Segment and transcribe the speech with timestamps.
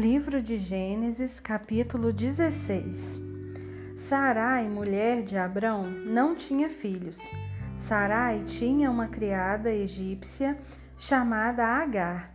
[0.00, 3.20] Livro de Gênesis, capítulo 16.
[3.94, 7.20] Sarai, mulher de Abrão, não tinha filhos.
[7.76, 10.56] Sarai tinha uma criada egípcia
[10.96, 12.34] chamada Agar.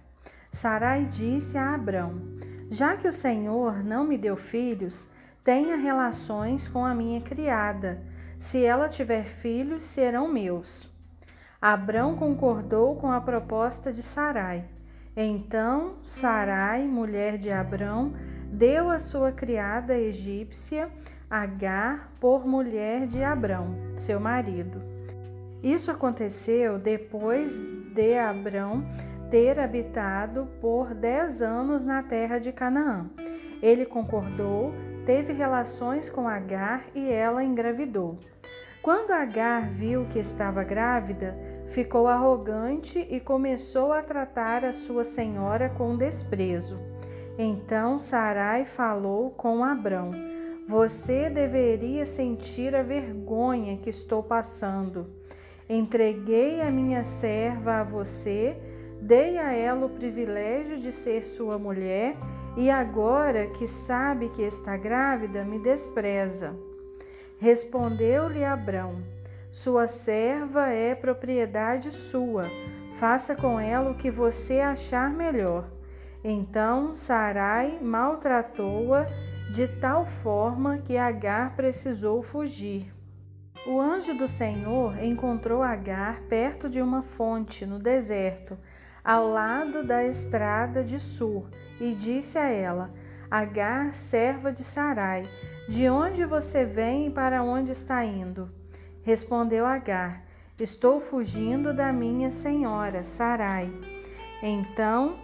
[0.51, 2.21] Sarai disse a Abrão:
[2.69, 5.09] Já que o Senhor não me deu filhos,
[5.43, 7.99] tenha relações com a minha criada.
[8.37, 10.87] Se ela tiver filhos, serão meus.
[11.59, 14.74] Abrão concordou com a proposta de Sarai.
[15.17, 18.13] Então Sarai, mulher de Abrão,
[18.51, 20.89] deu a sua criada egípcia
[21.29, 24.81] Agar por mulher de Abrão, seu marido.
[25.63, 27.51] Isso aconteceu depois
[27.93, 28.85] de Abrão
[29.31, 33.09] ter habitado por dez anos na terra de Canaã.
[33.61, 34.71] Ele concordou,
[35.05, 38.19] teve relações com Agar e ela engravidou.
[38.83, 41.35] Quando Agar viu que estava grávida,
[41.69, 46.79] ficou arrogante e começou a tratar a sua senhora com desprezo.
[47.37, 50.11] Então Sarai falou com Abrão:
[50.67, 55.07] Você deveria sentir a vergonha que estou passando.
[55.67, 58.55] Entreguei a minha serva a você,
[59.01, 62.15] dei a ela o privilégio de ser sua mulher,
[62.55, 66.55] e agora que sabe que está grávida, me despreza.
[67.37, 69.14] Respondeu-lhe Abrão:
[69.55, 72.51] sua serva é propriedade sua.
[72.97, 75.69] Faça com ela o que você achar melhor.
[76.21, 79.05] Então Sarai maltratou-a
[79.53, 82.93] de tal forma que Agar precisou fugir.
[83.65, 88.57] O anjo do Senhor encontrou Agar perto de uma fonte no deserto,
[89.01, 92.91] ao lado da estrada de Sur, e disse a ela:
[93.31, 95.25] Agar, serva de Sarai,
[95.69, 98.64] de onde você vem e para onde está indo?
[99.05, 100.23] Respondeu Agar:
[100.59, 103.71] Estou fugindo da minha senhora, Sarai.
[104.41, 105.15] Então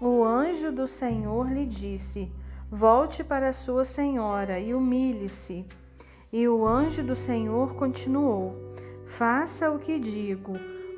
[0.00, 2.32] o anjo do Senhor lhe disse:
[2.70, 5.66] Volte para sua senhora e humilhe-se.
[6.32, 8.72] E o anjo do Senhor continuou:
[9.04, 10.54] Faça o que digo,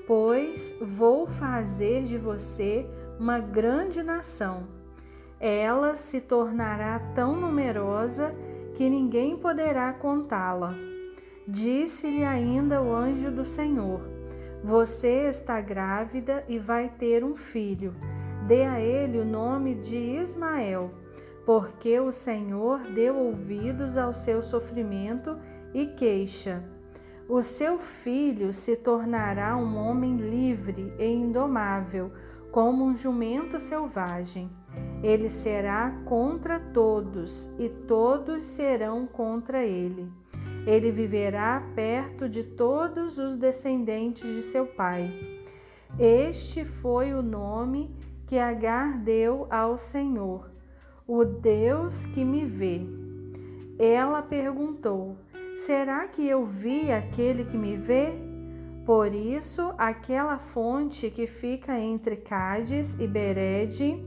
[0.06, 2.88] pois vou fazer de você
[3.18, 4.68] uma grande nação.
[5.40, 8.32] Ela se tornará tão numerosa
[8.76, 10.89] que ninguém poderá contá-la.
[11.50, 14.08] Disse-lhe ainda o anjo do Senhor:
[14.62, 17.92] Você está grávida e vai ter um filho.
[18.46, 20.92] Dê a ele o nome de Ismael,
[21.44, 25.36] porque o Senhor deu ouvidos ao seu sofrimento
[25.74, 26.62] e queixa.
[27.28, 32.12] O seu filho se tornará um homem livre e indomável,
[32.52, 34.48] como um jumento selvagem.
[35.02, 40.19] Ele será contra todos, e todos serão contra ele.
[40.66, 45.10] Ele viverá perto de todos os descendentes de seu pai.
[45.98, 47.94] Este foi o nome
[48.26, 50.50] que Agar deu ao Senhor,
[51.06, 52.82] o Deus que me vê.
[53.78, 55.16] Ela perguntou:
[55.58, 58.12] Será que eu vi aquele que me vê?
[58.86, 64.02] Por isso, aquela fonte que fica entre Cádiz e Berede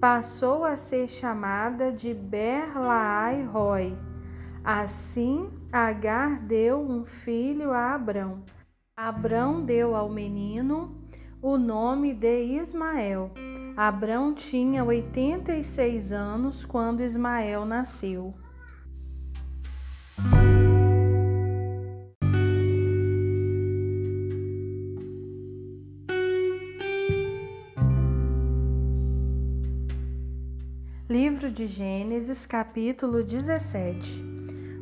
[0.00, 3.96] passou a ser chamada de Berlaai-Roi
[4.64, 8.44] Assim, Agar deu um filho a Abrão.
[8.96, 10.96] Abrão deu ao menino
[11.42, 13.32] o nome de Ismael.
[13.76, 18.32] Abrão tinha 86 anos quando Ismael nasceu.
[31.10, 34.33] Livro de Gênesis, capítulo 17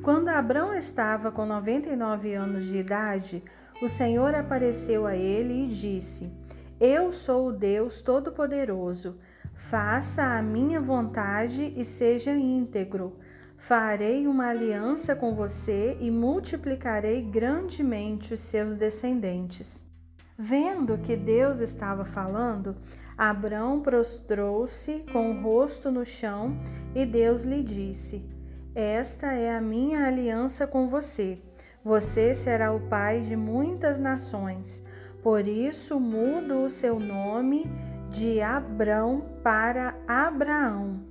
[0.03, 3.43] quando Abrão estava com 99 anos de idade,
[3.81, 6.33] o Senhor apareceu a ele e disse:
[6.81, 9.19] Eu sou o Deus Todo-Poderoso.
[9.55, 13.17] Faça a minha vontade e seja íntegro.
[13.57, 19.89] Farei uma aliança com você e multiplicarei grandemente os seus descendentes.
[20.37, 22.77] Vendo que Deus estava falando,
[23.17, 26.57] Abrão prostrou-se com o rosto no chão
[26.93, 28.32] e Deus lhe disse:
[28.75, 31.39] esta é a minha aliança com você.
[31.85, 34.85] Você será o pai de muitas nações.
[35.23, 37.71] Por isso mudo o seu nome
[38.09, 41.03] de Abrão para Abraão.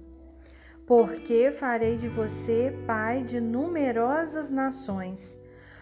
[0.87, 5.39] Porque farei de você pai de numerosas nações.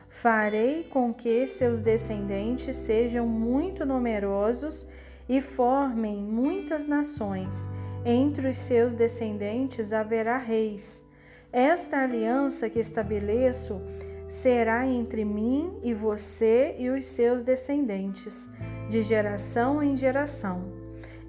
[0.10, 4.90] Farei com que seus descendentes sejam muito numerosos
[5.30, 7.70] e formem muitas nações.
[8.04, 11.08] Entre os seus descendentes haverá reis
[11.52, 13.82] esta aliança que estabeleço
[14.28, 18.48] será entre mim e você e os seus descendentes,
[18.90, 20.72] de geração em geração.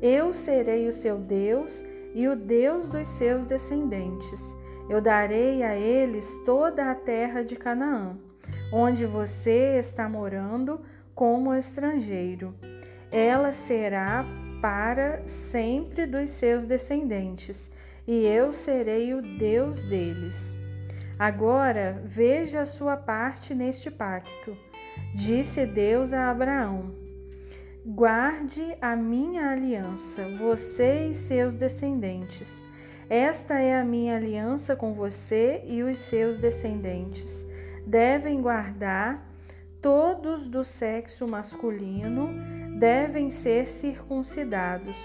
[0.01, 1.85] Eu serei o seu Deus
[2.15, 4.55] e o Deus dos seus descendentes.
[4.89, 8.19] Eu darei a eles toda a terra de Canaã,
[8.73, 10.81] onde você está morando
[11.15, 12.55] como estrangeiro.
[13.11, 14.25] Ela será
[14.61, 17.73] para sempre dos seus descendentes,
[18.11, 20.53] e eu serei o Deus deles.
[21.17, 24.59] Agora veja a sua parte neste pacto.
[25.15, 26.93] Disse Deus a Abraão:
[27.87, 32.65] Guarde a minha aliança, você e seus descendentes.
[33.09, 37.49] Esta é a minha aliança com você e os seus descendentes.
[37.87, 39.25] Devem guardar
[39.81, 42.29] todos do sexo masculino
[42.77, 44.99] devem ser circuncidados.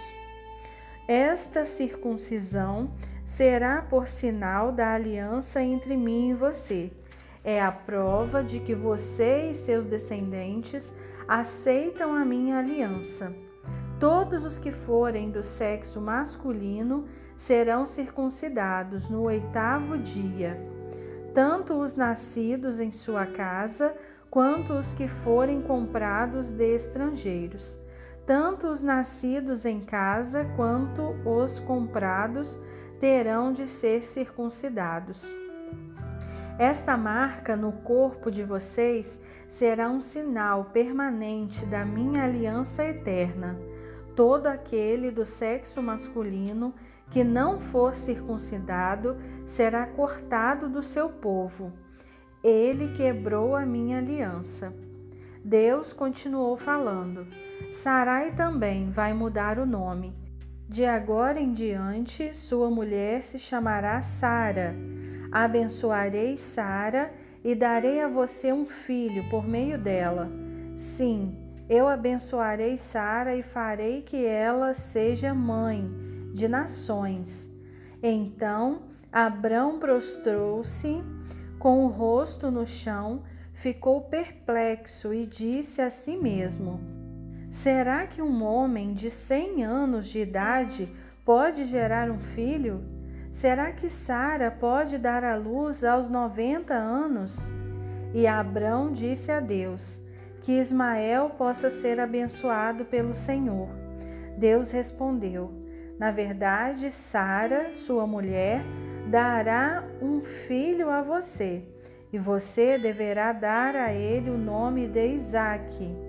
[1.08, 2.90] Esta circuncisão
[3.24, 6.92] será por sinal da aliança entre mim e você.
[7.44, 10.96] É a prova de que você e seus descendentes
[11.28, 13.36] aceitam a minha aliança.
[14.00, 17.06] Todos os que forem do sexo masculino
[17.38, 20.60] serão circuncidados no oitavo dia,
[21.36, 23.96] tanto os nascidos em sua casa,
[24.30, 27.80] quanto os que forem comprados de estrangeiros,
[28.26, 32.60] tanto os nascidos em casa, quanto os comprados
[33.00, 35.32] terão de ser circuncidados.
[36.58, 43.60] Esta marca no corpo de vocês será um sinal permanente da minha aliança eterna.
[44.16, 46.74] Todo aquele do sexo masculino
[47.12, 51.74] que não for circuncidado será cortado do seu povo.
[52.42, 54.74] Ele quebrou a minha aliança.
[55.44, 57.28] Deus continuou falando:
[57.72, 60.26] Sarai também vai mudar o nome
[60.68, 64.76] de agora em diante, sua mulher se chamará Sara.
[65.32, 67.14] Abençoarei Sara
[67.44, 70.28] e darei a você um filho por meio dela.
[70.76, 71.38] Sim,
[71.70, 75.88] eu abençoarei Sara e farei que ela seja mãe
[76.34, 77.54] de nações.
[78.02, 81.04] Então Abrão prostrou-se
[81.60, 83.22] com o rosto no chão,
[83.54, 86.95] ficou perplexo e disse a si mesmo:
[87.56, 90.94] Será que um homem de 100 anos de idade
[91.24, 92.84] pode gerar um filho?
[93.32, 97.50] Será que Sara pode dar à luz aos 90 anos?
[98.14, 100.02] E Abrão disse a Deus:
[100.42, 103.70] Que Ismael possa ser abençoado pelo Senhor.
[104.38, 105.50] Deus respondeu:
[105.98, 108.66] Na verdade, Sara, sua mulher,
[109.10, 111.64] dará um filho a você,
[112.12, 116.05] e você deverá dar a ele o nome de Isaque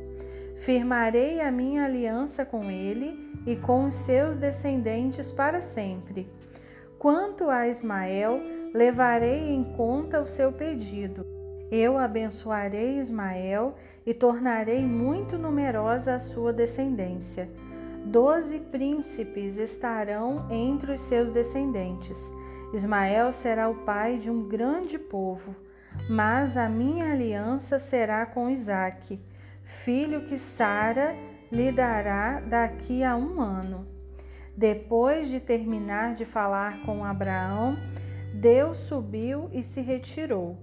[0.58, 3.16] Firmarei a minha aliança com ele
[3.46, 6.28] e com os seus descendentes para sempre.
[6.98, 8.40] Quanto a Ismael,
[8.74, 11.24] levarei em conta o seu pedido.
[11.70, 13.74] Eu abençoarei Ismael
[14.04, 17.48] e tornarei muito numerosa a sua descendência.
[18.04, 22.18] Doze príncipes estarão entre os seus descendentes.
[22.72, 25.54] Ismael será o pai de um grande povo,
[26.08, 29.20] mas a minha aliança será com Isaque
[29.66, 31.16] filho que Sara
[31.50, 33.86] lhe dará daqui a um ano.
[34.56, 37.76] Depois de terminar de falar com Abraão,
[38.32, 40.56] Deus subiu e se retirou.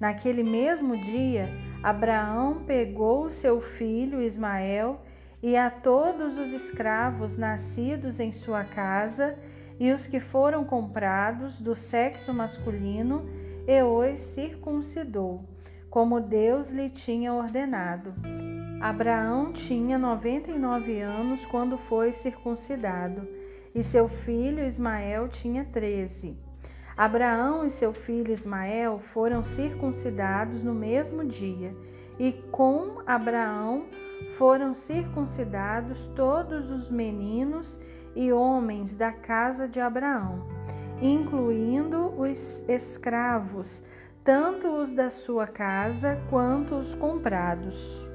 [0.00, 1.50] Naquele mesmo dia,
[1.82, 5.02] Abraão pegou seu filho Ismael
[5.42, 9.38] e a todos os escravos nascidos em sua casa
[9.78, 13.28] e os que foram comprados do sexo masculino
[13.68, 15.44] e os circuncidou
[15.90, 18.14] como Deus lhe tinha ordenado.
[18.80, 23.28] Abraão tinha 99 anos quando foi circuncidado,
[23.74, 26.38] e seu filho Ismael tinha 13.
[26.96, 31.74] Abraão e seu filho Ismael foram circuncidados no mesmo dia,
[32.18, 33.86] e com Abraão
[34.38, 37.80] foram circuncidados todos os meninos
[38.14, 40.46] e homens da casa de Abraão,
[41.02, 43.82] incluindo os escravos
[44.22, 48.06] tanto os da sua casa quanto os comprados.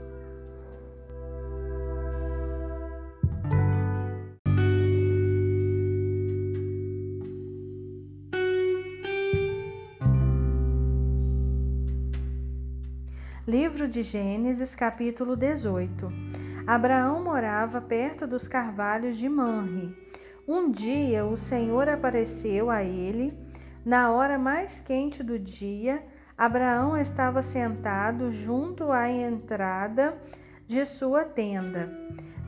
[13.47, 16.11] Livro de Gênesis, capítulo 18.
[16.65, 19.95] Abraão morava perto dos carvalhos de Manre.
[20.47, 23.44] Um dia o Senhor apareceu a ele
[23.85, 26.03] na hora mais quente do dia,
[26.35, 30.17] Abraão estava sentado junto à entrada
[30.65, 31.93] de sua tenda.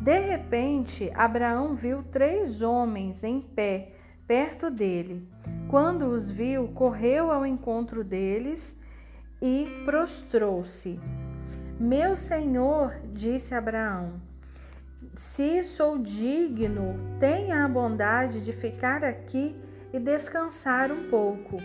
[0.01, 3.93] De repente, Abraão viu três homens em pé
[4.27, 5.27] perto dele.
[5.69, 8.79] Quando os viu, correu ao encontro deles
[9.39, 10.99] e prostrou-se.
[11.79, 14.19] Meu senhor, disse Abraão,
[15.15, 19.55] Se sou digno, tenha a bondade de ficar aqui
[19.93, 21.57] e descansar um pouco.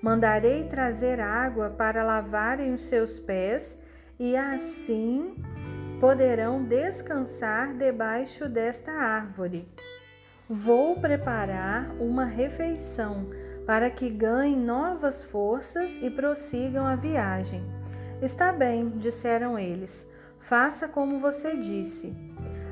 [0.00, 3.80] Mandarei trazer água para lavarem os seus pés,
[4.18, 5.36] e assim
[6.00, 9.68] poderão descansar debaixo desta árvore.
[10.48, 13.30] Vou preparar uma refeição
[13.64, 17.62] para que ganhem novas forças e prossigam a viagem.
[18.20, 22.16] Está bem, disseram eles, faça como você disse.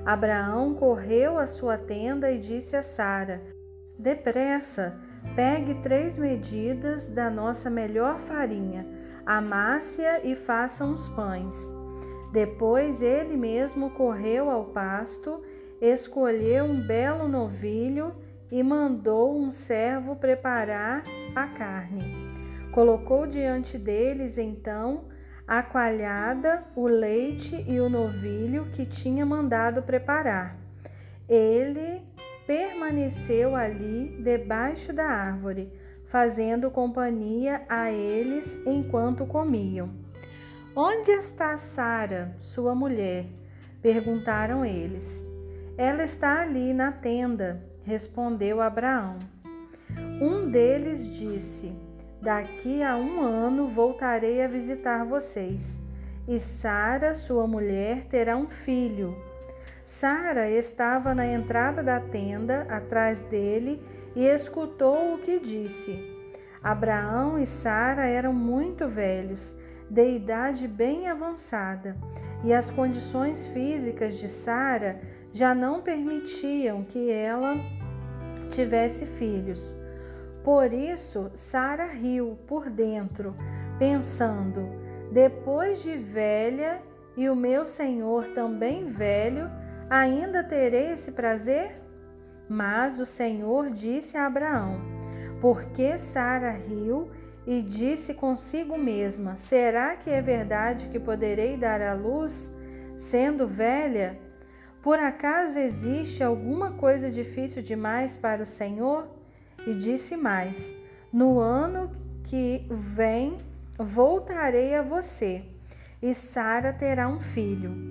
[0.04, 3.40] Abraão correu à sua tenda e disse a Sara:
[4.00, 4.98] Depressa,
[5.36, 8.86] pegue três medidas da nossa melhor farinha,
[9.26, 11.54] amasse-a e faça uns pães.
[12.32, 15.42] Depois ele mesmo correu ao pasto,
[15.82, 18.14] escolheu um belo novilho
[18.50, 21.04] e mandou um servo preparar
[21.36, 22.14] a carne.
[22.72, 25.08] Colocou diante deles então
[25.46, 30.56] a coalhada, o leite e o novilho que tinha mandado preparar.
[31.28, 32.00] Ele
[32.50, 35.72] permaneceu ali debaixo da árvore,
[36.06, 39.88] fazendo companhia a eles enquanto comiam.
[40.74, 43.26] Onde está Sara, sua mulher?
[43.80, 45.24] perguntaram eles.
[45.78, 49.20] Ela está ali na tenda, respondeu Abraão.
[50.20, 51.72] Um deles disse:
[52.20, 55.80] Daqui a um ano voltarei a visitar vocês,
[56.26, 59.29] e Sara, sua mulher, terá um filho.
[59.90, 63.82] Sara estava na entrada da tenda, atrás dele,
[64.14, 66.16] e escutou o que disse.
[66.62, 69.58] Abraão e Sara eram muito velhos,
[69.90, 71.96] de idade bem avançada,
[72.44, 75.00] e as condições físicas de Sara
[75.32, 77.56] já não permitiam que ela
[78.48, 79.76] tivesse filhos.
[80.44, 83.34] Por isso, Sara riu por dentro,
[83.76, 84.68] pensando:
[85.10, 86.80] depois de velha
[87.16, 89.50] e o meu senhor também velho,
[89.90, 91.82] ainda terei esse prazer?
[92.48, 94.80] Mas o Senhor disse a Abraão:
[95.40, 97.10] Porque Sara riu
[97.46, 102.56] e disse consigo mesma: Será que é verdade que poderei dar à luz,
[102.96, 104.16] sendo velha?
[104.82, 109.08] Por acaso existe alguma coisa difícil demais para o Senhor?
[109.66, 110.74] E disse mais:
[111.12, 111.90] No ano
[112.24, 113.38] que vem
[113.78, 115.42] voltarei a você,
[116.02, 117.89] e Sara terá um filho.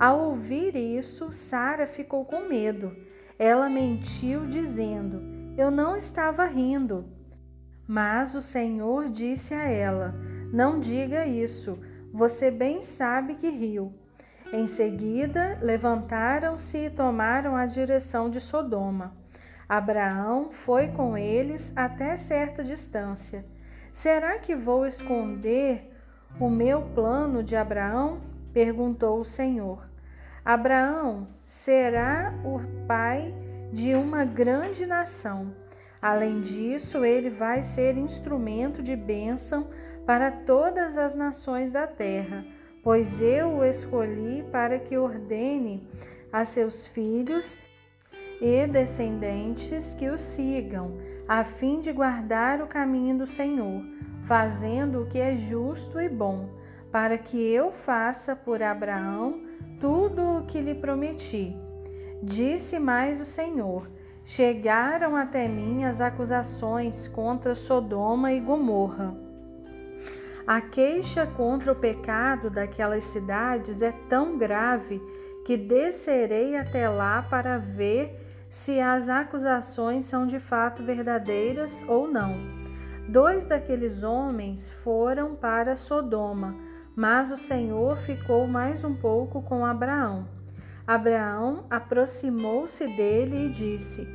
[0.00, 2.96] Ao ouvir isso, Sara ficou com medo.
[3.38, 5.20] Ela mentiu, dizendo:
[5.58, 7.04] Eu não estava rindo.
[7.86, 10.14] Mas o Senhor disse a ela:
[10.50, 11.78] Não diga isso,
[12.10, 13.92] você bem sabe que riu.
[14.50, 19.14] Em seguida, levantaram-se e tomaram a direção de Sodoma.
[19.68, 23.44] Abraão foi com eles até certa distância.
[23.92, 25.94] Será que vou esconder
[26.40, 28.22] o meu plano de Abraão?
[28.50, 29.89] perguntou o Senhor.
[30.52, 33.34] Abraão será o pai
[33.72, 35.54] de uma grande nação.
[36.00, 39.68] Além disso, ele vai ser instrumento de bênção
[40.06, 42.44] para todas as nações da terra
[42.82, 45.86] pois eu o escolhi para que ordene
[46.32, 47.58] a seus filhos
[48.40, 53.82] e descendentes que o sigam, a fim de guardar o caminho do Senhor,
[54.24, 56.48] fazendo o que é justo e bom,
[56.90, 59.42] para que eu faça por Abraão
[59.80, 61.56] tudo o que lhe prometi.
[62.22, 63.88] Disse mais o Senhor:
[64.24, 69.30] Chegaram até mim as acusações contra Sodoma e Gomorra
[70.50, 75.00] a queixa contra o pecado daquelas cidades é tão grave
[75.46, 78.18] que descerei até lá para ver
[78.48, 82.34] se as acusações são de fato verdadeiras ou não.
[83.08, 86.56] Dois daqueles homens foram para Sodoma,
[87.00, 90.28] mas o Senhor ficou mais um pouco com Abraão.
[90.86, 94.06] Abraão aproximou-se dele e disse: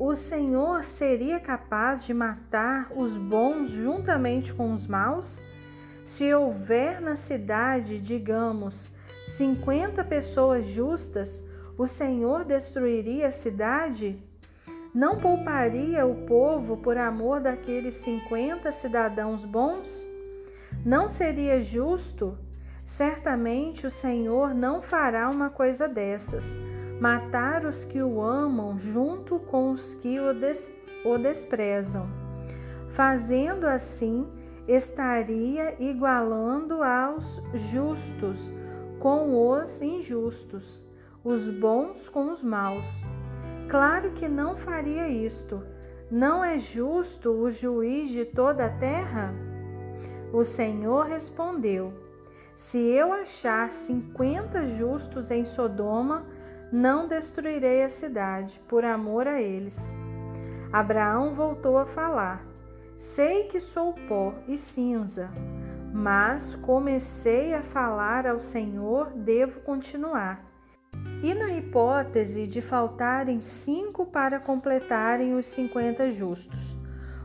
[0.00, 5.40] O Senhor seria capaz de matar os bons juntamente com os maus?
[6.02, 11.46] Se houver na cidade, digamos, 50 pessoas justas,
[11.78, 14.20] o Senhor destruiria a cidade?
[14.92, 20.10] Não pouparia o povo por amor daqueles 50 cidadãos bons?
[20.84, 22.36] Não seria justo?
[22.84, 26.56] Certamente o Senhor não fará uma coisa dessas,
[27.00, 32.08] matar os que o amam junto com os que o, des o desprezam.
[32.88, 34.26] Fazendo assim,
[34.66, 38.52] estaria igualando aos justos
[38.98, 40.84] com os injustos,
[41.22, 43.02] os bons com os maus.
[43.68, 45.62] Claro que não faria isto.
[46.10, 49.51] Não é justo o juiz de toda a terra?
[50.32, 51.92] O Senhor respondeu:
[52.56, 56.24] Se eu achar cinquenta justos em Sodoma,
[56.72, 59.94] não destruirei a cidade, por amor a eles.
[60.72, 62.42] Abraão voltou a falar:
[62.96, 65.30] Sei que sou pó e cinza,
[65.92, 70.42] mas comecei a falar ao Senhor, devo continuar.
[71.22, 76.76] E na hipótese de faltarem cinco para completarem os cinquenta justos,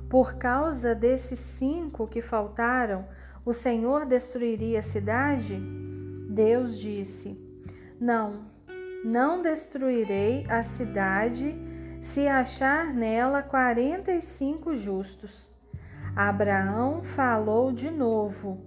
[0.10, 3.06] por causa desses cinco que faltaram,
[3.46, 5.60] o Senhor destruiria a cidade?
[6.30, 7.40] Deus disse:
[8.00, 8.46] Não,
[9.04, 11.56] não destruirei a cidade
[12.02, 15.52] se achar nela quarenta e cinco justos.
[16.16, 18.62] Abraão falou de novo: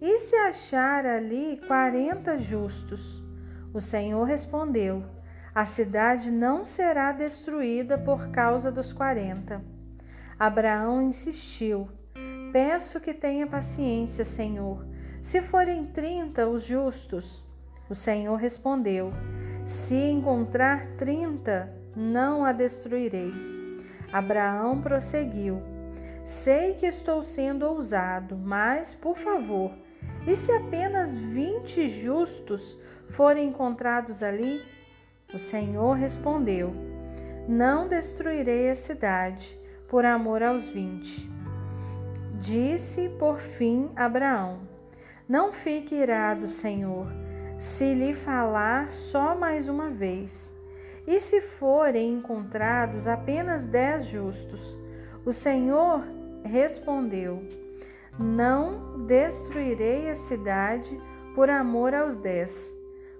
[0.00, 3.22] E se achar ali quarenta justos?
[3.74, 5.04] O Senhor respondeu:
[5.54, 9.75] A cidade não será destruída por causa dos quarenta.
[10.38, 11.88] Abraão insistiu:
[12.52, 14.86] Peço que tenha paciência, Senhor.
[15.22, 17.42] Se forem trinta os justos.
[17.88, 19.12] O Senhor respondeu:
[19.64, 23.32] Se encontrar trinta, não a destruirei.
[24.12, 25.62] Abraão prosseguiu:
[26.22, 29.72] Sei que estou sendo ousado, mas, por favor,
[30.26, 32.78] e se apenas vinte justos
[33.08, 34.62] forem encontrados ali?
[35.32, 36.74] O Senhor respondeu:
[37.48, 41.30] Não destruirei a cidade por amor aos vinte.
[42.34, 44.60] Disse por fim Abraão:
[45.28, 47.06] Não fique irado, Senhor,
[47.58, 50.54] se lhe falar só mais uma vez.
[51.06, 54.76] E se forem encontrados apenas dez justos?
[55.24, 56.02] O Senhor
[56.44, 57.42] respondeu:
[58.18, 61.00] Não destruirei a cidade
[61.34, 62.74] por amor aos dez.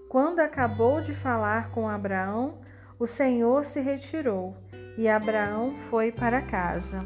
[0.08, 2.58] Quando acabou de falar com Abraão,
[2.98, 4.56] o Senhor se retirou
[4.96, 7.04] e Abraão foi para casa.